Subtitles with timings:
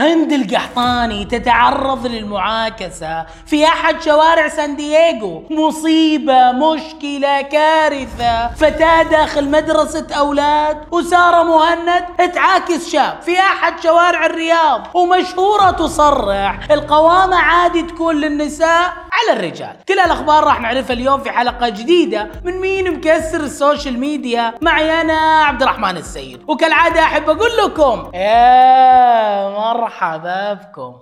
[0.00, 5.44] هند القحطاني تتعرض للمعاكسة في أحد شوارع سان دييغو.
[5.50, 8.48] مصيبة مشكلة كارثة.
[8.48, 16.58] فتاة داخل مدرسة أولاد وسارة مهند تعاكس شاب في أحد شوارع الرياض ومشهورة تصرح.
[16.70, 19.76] القوامة عادي تكون للنساء على الرجال.
[19.88, 24.54] كل الأخبار راح نعرفها اليوم في حلقة جديدة من مين مكسر ال social media.
[24.62, 26.42] معي أنا عبد الرحمن السيد.
[26.48, 30.94] وكالعادة أحب أقول لكم يا مرحبا بكم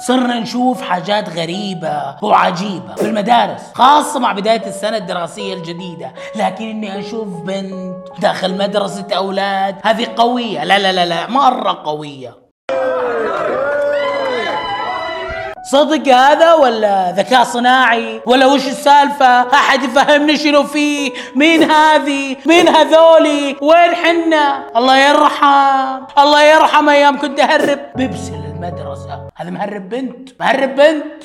[0.00, 6.12] صرنا نشوف حاجات غريبة وعجيبة في المدارس خاصة مع بداية السنة الدراسية الجديدة.
[6.36, 10.64] لكن إني أشوف بنت داخل مدرسة أولاد هذه قوية.
[10.64, 12.47] لا لا لا لا مرة قوية.
[15.68, 22.68] صدق هذا ولا ذكاء صناعي؟ ولا وش السالفة؟ أحد يفهمني شنو فيه؟ مين هذه مين
[22.68, 27.78] هذولي؟ وين حنا؟ الله يرحم الله يرحم أيام كنت أهرب.
[27.96, 30.28] بيبسي للمدرسة هذا مهرب بنت.
[30.40, 31.22] مهرب بنت.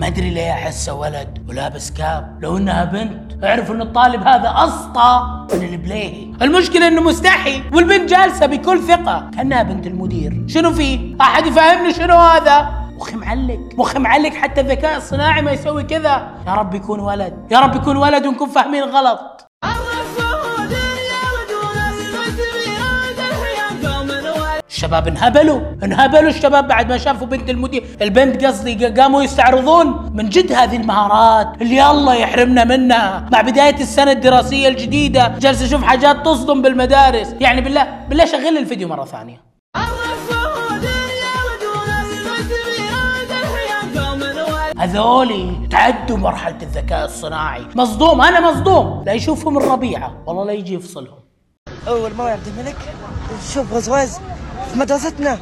[0.00, 2.38] ما أدري ليه احسه ولد ولابس كاب.
[2.42, 6.32] لو إنها بنت أعرف إن الطالب هذا أسطى من البليهي.
[6.42, 10.44] المشكلة إنه مستحي والبنت جالسة بكل ثقة كأنها بنت المدير.
[10.46, 15.82] شنو فيه؟ أحد يفهمني شنو هذا؟ مخي معلق مخي معلق حتى الذكاء الصناعي ما يسوي
[15.82, 16.28] كذا.
[16.46, 19.46] يا رب يكون ولد يا رب يكون ولد ونكون فاهمين غلط.
[24.80, 25.60] الشباب انهبلوا.
[25.84, 27.84] انهبلوا الشباب بعد ما شافوا بنت المدير.
[28.02, 30.10] البنت قصدي قاموا يستعرضون.
[30.14, 33.28] من جد هذه المهارات اللي الله يحرمنا منها.
[33.32, 37.34] مع بداية السنة الدراسية الجديدة جالس أشوف حاجات تصدم بالمدارس.
[37.40, 39.50] يعني بالله بالله شغل الفيديو مرة ثانية.
[44.78, 47.64] هذولي تعدوا مرحلة الذكاء الصناعي.
[47.74, 49.02] مصدوم أنا مصدوم.
[49.06, 50.12] لا يشوفهم الربيعة.
[50.26, 51.20] والله لا يجي يفصلهم.
[51.88, 52.76] مرة يا عبد الملك.
[53.50, 54.20] نشوف غزواز
[54.72, 55.38] في مدرستنا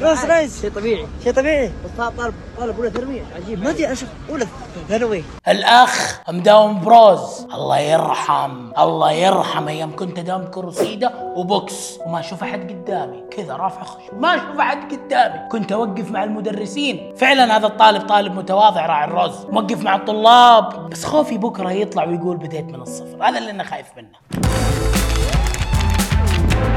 [0.00, 1.06] روز رايز شيء طبيعي.
[1.24, 1.72] شيء طبيعي.
[1.98, 3.62] طالب طالب أولى ثانوي عجيب.
[3.62, 4.46] ما أدري أشوف أولى
[4.88, 5.24] ثانوي.
[5.48, 7.46] الأخ مداوم بروز.
[7.54, 9.68] الله يرحم الله يرحم.
[9.68, 11.98] أيام كنت اداوم كروسيده وبوكس.
[12.06, 13.24] وما أشوف أحد قدامي.
[13.30, 15.48] كذا رافع خشم ما أشوف أحد قدامي.
[15.48, 17.14] كنت أوقف مع المدرسين.
[17.16, 20.90] فعلا هذا الطالب طالب متواضع راعي الرز موقف مع الطلاب.
[20.90, 23.28] بس خوفي بكرة يطلع ويقول بديت من الصفر.
[23.28, 24.18] هذا اللي أنا خايف منه.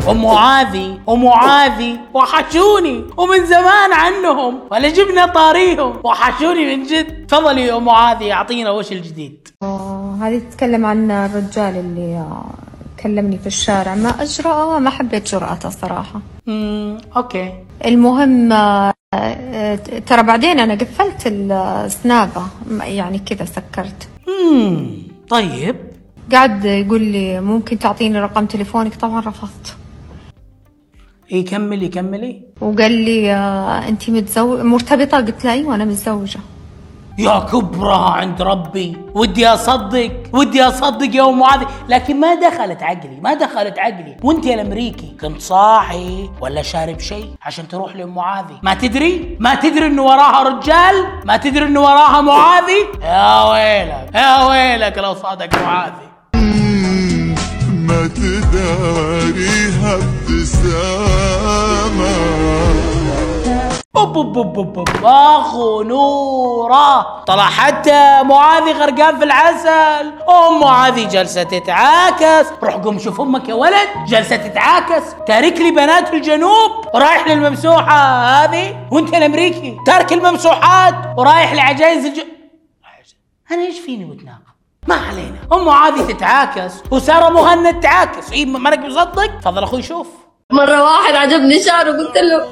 [0.09, 7.27] أم معاذي أم معاذي وحشوني ومن زمان عنهم ولا جبنا طاريهم وحشوني من جد.
[7.27, 9.47] تفضلي يا أم معاذي أعطينا وش الجديد.
[9.63, 12.45] آه، هذه تتكلم عن الرجال اللي آه،
[13.03, 13.95] كلمني في الشارع.
[13.95, 16.21] ما أجرأه ما حبيت جرأته صراحة.
[16.47, 17.53] امم أوكي.
[17.85, 19.75] المهم آه، آه،
[20.05, 22.41] ترى بعدين أنا قفلت السنابة
[22.81, 24.09] يعني كذا سكرت.
[24.27, 24.91] امم
[25.29, 25.75] طيب.
[26.31, 29.77] قاعد يقول لي ممكن تعطيني رقم تليفونك؟ طبعا رفضت.
[31.31, 32.41] إيه كملي كملي.
[32.61, 36.39] وقال لي آه، انت متزوج مرتبطة؟ قلت له أيوه أنا متزوجة.
[37.17, 38.97] يا كبرها عند ربي.
[39.15, 44.17] ودي أصدق ودي أصدق يا ام معاذ لكن ما دخلت عقلي ما دخلت عقلي.
[44.23, 49.55] وانت يا الأمريكي كنت صاحي ولا شارب شيء عشان تروح لأم معاذي ما تدري؟ ما
[49.55, 55.61] تدري انه وراها رجال؟ ما تدري انه وراها معاذي يا ويلك يا ويلك لو صادق
[55.63, 56.10] معاذي
[58.53, 61.61] ما تداريها ابتسامة
[65.03, 67.23] أخو نورة.
[67.23, 70.13] طلع حتى معاذي غرقان في العسل.
[70.29, 72.47] أم معاذي جالسه تتعاكس.
[72.63, 73.89] روح قوم شوف أمك يا ولد.
[74.07, 75.03] جالسه تتعاكس.
[75.27, 76.71] تارك لي بنات الجنوب.
[76.93, 78.87] ورايح للممسوحة هذه.
[78.91, 79.77] وأنت الأمريكي.
[79.85, 80.95] تارك الممسوحات.
[81.17, 82.19] ورايح لعجائز الج
[83.51, 84.50] أنا إيش فيني وتناقض
[84.87, 85.35] ما علينا.
[85.53, 90.07] أم معاذي تتعاكس وسارة مهند تعاكس اي مانك مصدق تفضل أخوي شوف.
[90.51, 92.47] مرة واحد عجبني شعره قلت له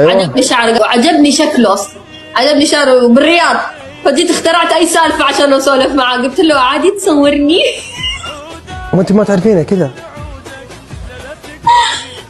[0.00, 0.12] أيوة.
[0.12, 2.00] عجبني شعره وعجبني شكله أصلا.
[2.36, 3.56] عجبني شعره بالرياض.
[4.04, 7.62] فجيت اخترعت أي سالفة عشان أسولف معاه قلت له عادي تصورني.
[8.94, 9.90] وانت ما تعرفينه كذا؟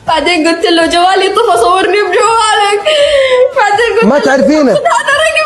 [0.09, 2.87] بعدين قلت له جوالي طفى صورني بجوالك.
[3.57, 4.73] بعدين قلت ما تعرفينه.
[4.73, 5.40] هذا رقمي.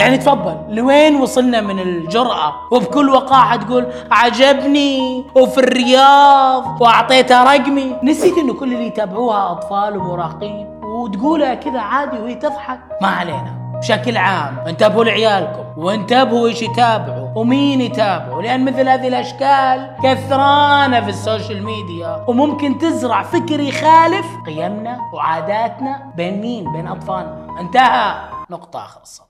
[0.00, 0.56] يعني تفضل.
[0.68, 7.96] لوين وصلنا من الجرأة؟ وبكل وقاحة تقول عجبني وفي الرياض وأعطيتها رقمي.
[8.02, 12.80] نسيت إنه كل اللي يتابعوها أطفال ومراهقين وتقولها كذا عادي وهي تضحك.
[13.02, 13.60] ما علينا.
[13.78, 18.42] بشكل عام انتبهوا لعيالكم وانتبهوا إيش يتابعوا ومين يتابعوا.
[18.42, 26.12] لأن مثل هذه الأشكال كثرانة في ال social media وممكن تزرع فكر يخالف قيمنا وعاداتنا
[26.16, 27.60] بين مين؟ بين أطفالنا.
[27.60, 28.14] انتهى.
[28.50, 29.29] نقطة آخر السطر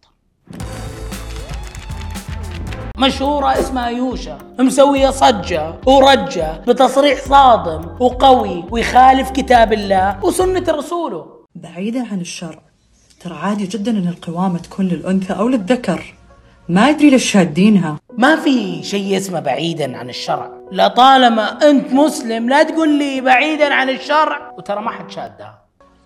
[2.99, 11.27] مشهورة اسمها يوشا مسوية صجة ورجة بتصريح صادم وقوي ويخالف كتاب الله وسنة رسوله.
[11.55, 12.59] بعيدا عن الشر
[13.21, 16.15] ترى عادي جدا إن القوامة تكون للأنثى أو للذكر.
[16.69, 17.97] ما أدري ليش شادينها.
[18.19, 20.51] ما في شيء اسمه بعيدا عن الشرع.
[20.73, 24.53] لطالما أنت مسلم لا تقول لي بعيدا عن الشرع.
[24.59, 25.59] وترى ما حد شادها.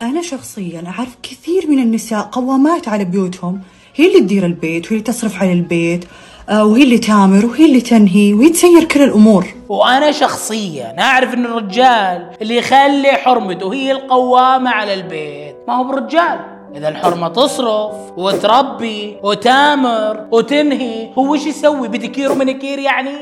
[0.02, 3.60] أنا شخصيا أعرف كثير من النساء قوامات على بيوتهم
[3.94, 6.04] هي اللي تدير البيت وهي اللي تصرف على البيت
[6.48, 9.46] آه، وهي اللي تامر وهي اللي تنهي وهي تسير كل الأمور.
[9.68, 16.40] وأنا شخصيا أعرف إن الرجال اللي يخلي حرمته هي القوامة على البيت ما هو بالرجال
[16.76, 23.16] إذا الحرمة تصرف وتربي وتامر وتنهي هو إيش يسوي؟ بديكير ومنيكير يعني؟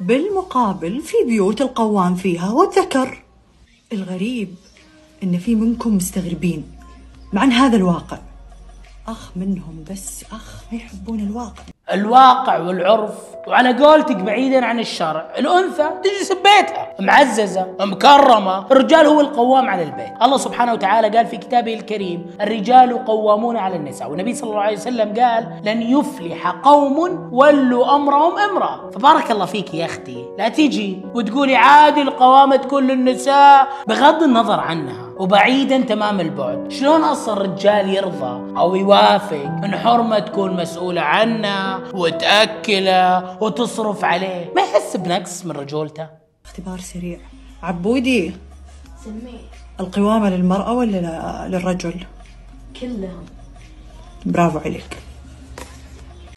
[0.00, 3.22] بالمقابل في بيوت القوام فيها هو الذكر
[3.92, 4.54] الغريب
[5.22, 6.64] إن في منكم مستغربين.
[7.32, 8.18] مع إن هذا الواقع
[9.08, 11.62] أخ منهم بس أخ ما يحبون الواقع.
[11.92, 13.14] الواقع والعرف
[13.46, 20.22] وعلى قولتك بعيدا عن الشرع الأنثى تجلس ببيتها معززة مكرمة الرجال هو القوام على البيت.
[20.22, 24.10] الله سبحانه وتعالى قال في كتابه الكريم الرجال قوامون على النساء.
[24.10, 29.74] والنبي صلى الله عليه وسلم قال لن يفلح قوم ولوا أمرهم امراه فبارك الله فيك
[29.74, 30.24] يا أختي.
[30.38, 35.03] لا تيجي وتقولي عادي القوامة تكون للنساء بغض النظر عنها.
[35.18, 36.70] وبعيدا تمام البعد.
[36.70, 44.62] شلون أصلا الرجال يرضى أو يوافق إن حرمة تكون مسؤولة عنه وتأكله وتصرف عليه؟ ما
[44.62, 46.08] يحس بنقص من رجولته؟
[46.44, 47.18] اختبار سريع.
[47.62, 48.32] عبودي
[49.80, 51.94] القوامة للمرأة ولا ل- للرجل؟
[52.80, 53.24] كلهم.
[54.26, 54.96] برافو عليك.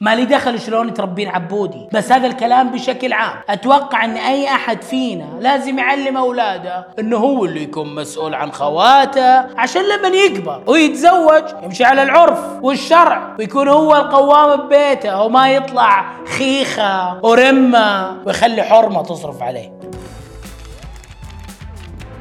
[0.02, 1.88] ما لي دخل شلون تربين عبودي.
[1.94, 3.36] بس هذا الكلام بشكل عام.
[3.50, 9.60] أتوقع إن أي أحد فينا لازم يعلم أولاده إنه هو اللي يكون مسؤول عن خواته
[9.60, 16.06] عشان لما يكبر ويتزوج يمشي على العرف والشرع ويكون هو القوام ببيته وما يطلع
[16.38, 19.72] خيخة ورمة ويخلي حرمة تصرف عليه.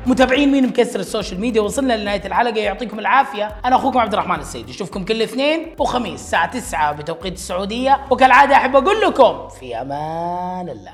[0.07, 2.59] متابعين مين مكسر السوشيال ميديا وصلنا لنهاية الحلقة.
[2.59, 3.57] يعطيكم العافية.
[3.65, 8.01] أنا أخوكم عبد الرحمن السيد اشوفكم كل اثنين وخميس الساعة 9 بتوقيت السعودية.
[8.11, 10.83] وكالعادة أحب أقول لكم في أمان الله.